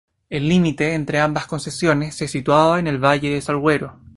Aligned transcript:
El 0.31 0.49
límite 0.49 0.95
entre 0.95 1.19
ambas 1.19 1.45
concesiones 1.45 2.15
se 2.15 2.27
situaba 2.27 2.79
en 2.79 2.87
el 2.87 2.97
valle 2.97 3.35
de 3.35 3.39
Salguero. 3.39 3.99